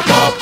[0.00, 0.41] pop, pop.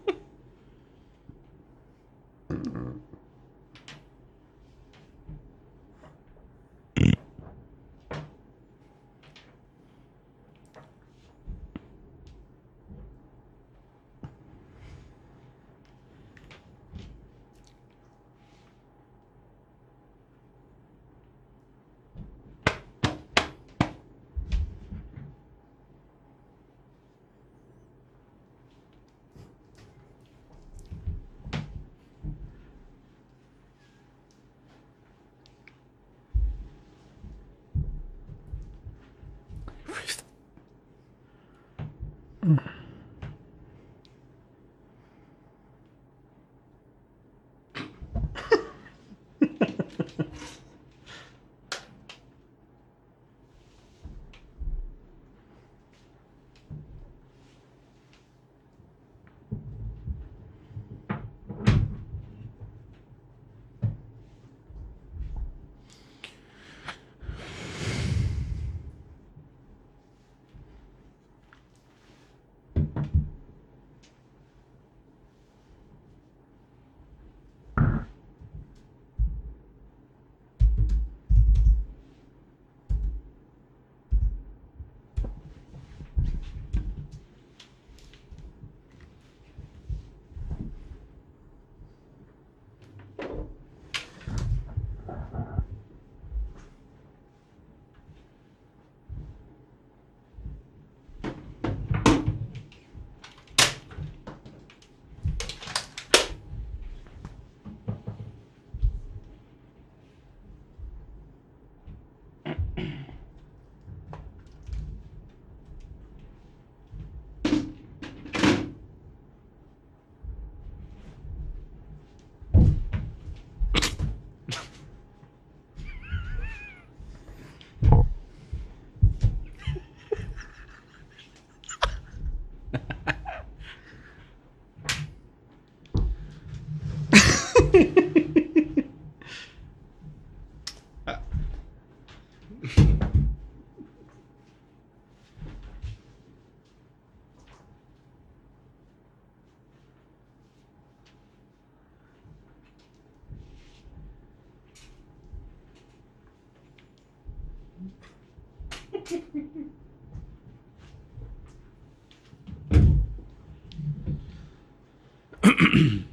[165.81, 166.03] mm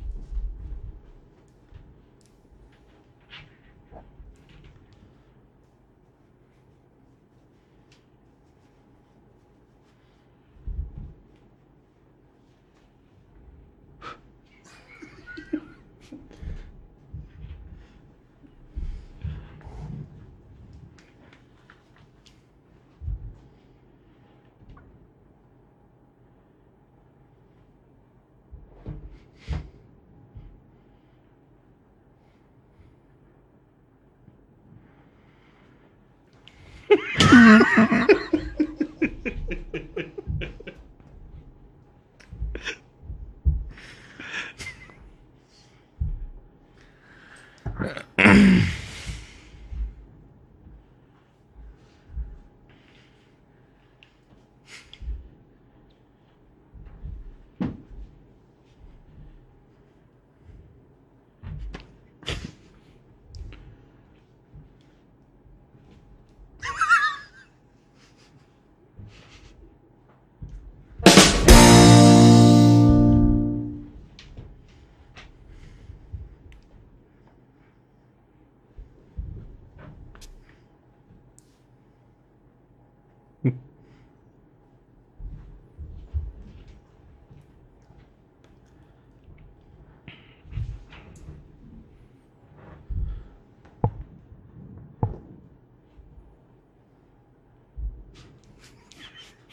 [37.21, 38.08] Ha ha ha.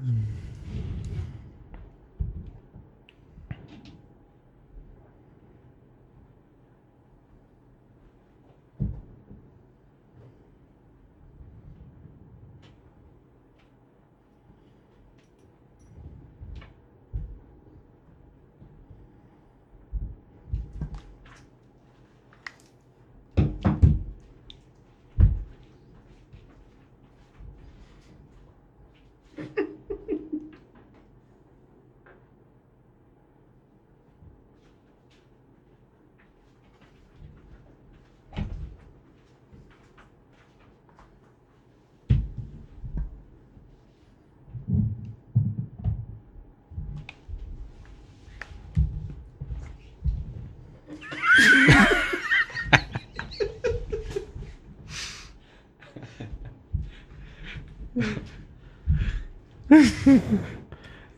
[0.00, 0.29] Mm.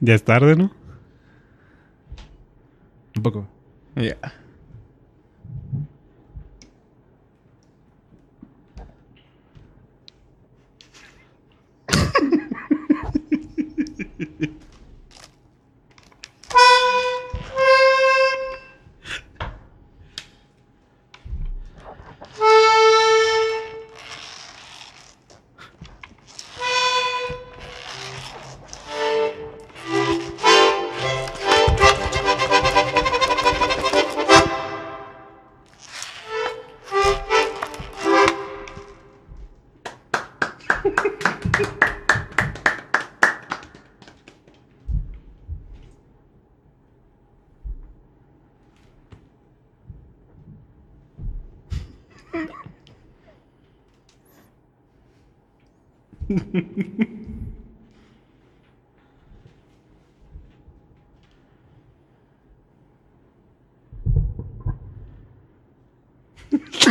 [0.01, 0.73] Ya es tarde, ¿no?
[3.17, 3.47] Un poco.
[3.95, 4.17] Ya.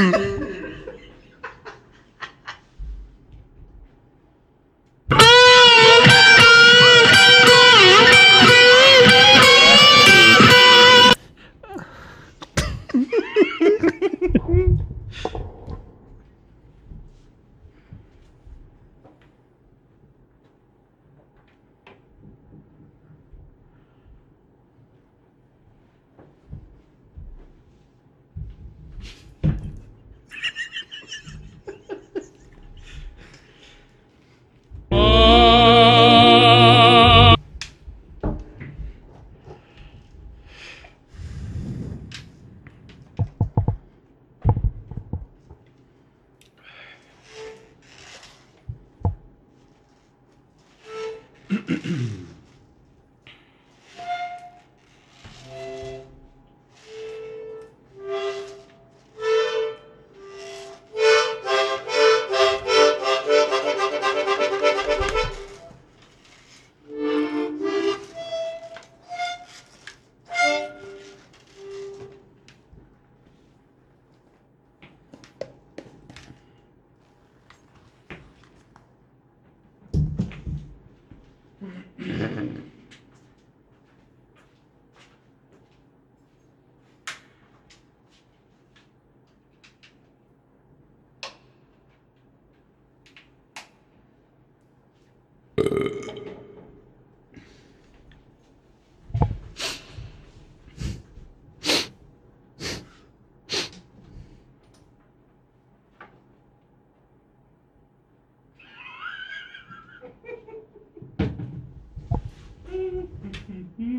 [0.02, 0.22] mm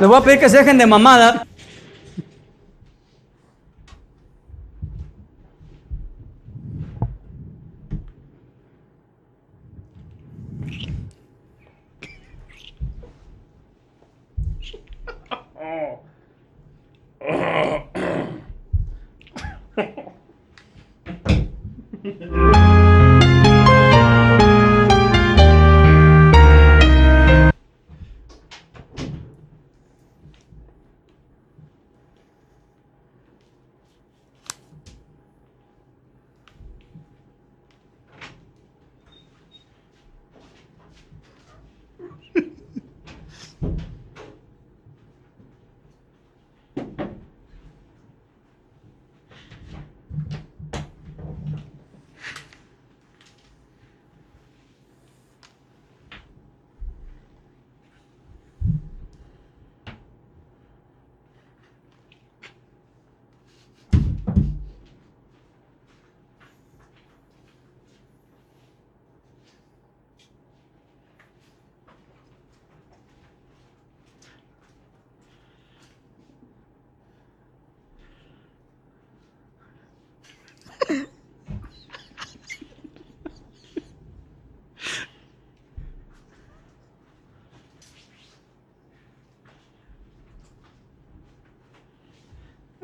[0.00, 1.46] Les voy a pedir que se dejen de mamada.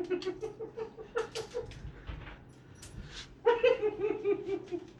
[0.09, 0.25] Thank
[4.71, 4.96] you.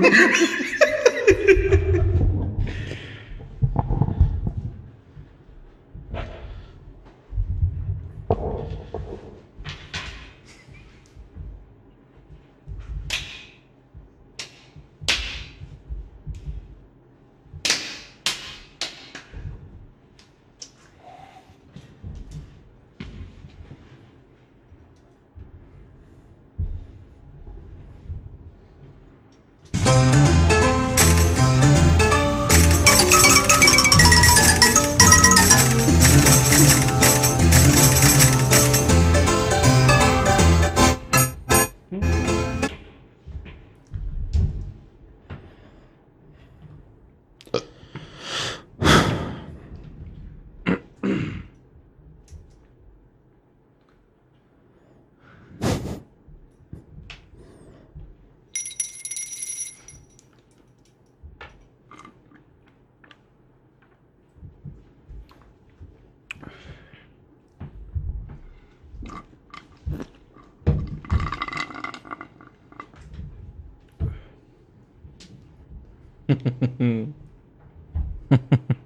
[0.00, 0.54] Mm.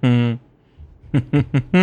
[0.03, 0.35] Hmm.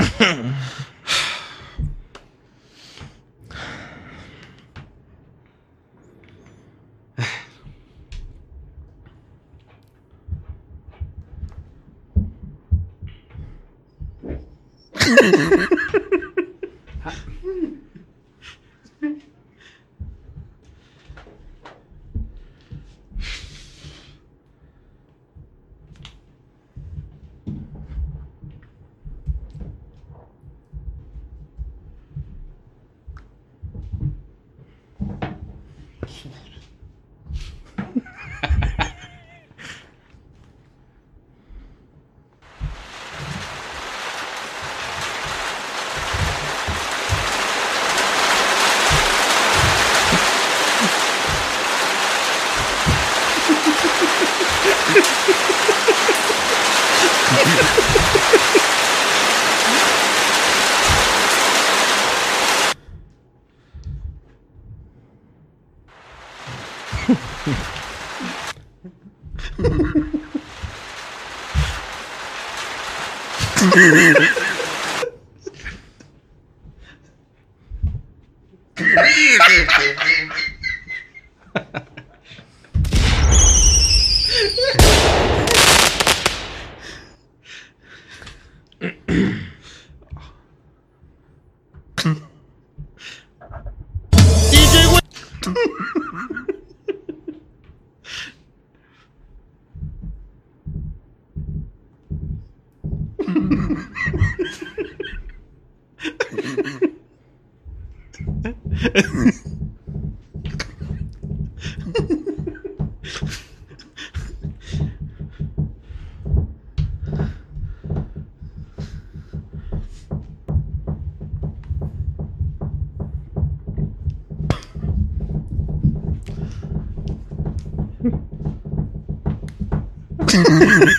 [73.75, 74.40] Muy bien, gracias.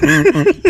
[0.03, 0.62] mm, mm,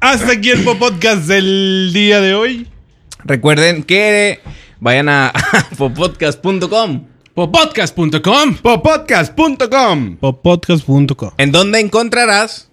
[0.00, 2.68] Hasta aquí el podcast del día de hoy.
[3.24, 4.40] Recuerden que
[4.80, 5.32] vayan a
[5.76, 7.06] popodcast.com.
[7.34, 8.54] Popodcast.com.
[8.56, 10.16] Popodcast.com.
[10.16, 11.30] Popodcast.com.
[11.36, 12.68] En donde encontrarás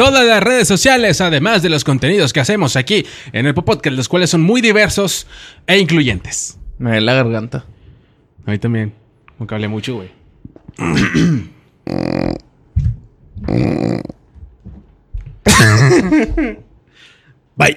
[0.00, 4.08] Todas las redes sociales, además de los contenidos que hacemos aquí en el Popodcast, los
[4.08, 5.26] cuales son muy diversos
[5.66, 6.58] e incluyentes.
[6.78, 7.66] Me duele la garganta.
[8.46, 8.94] A mí también.
[9.36, 10.19] Como que hablé mucho, güey.
[17.56, 17.76] Bye.